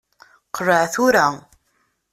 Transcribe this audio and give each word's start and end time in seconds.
Qleɛ 0.55 0.81
tura. 0.93 1.27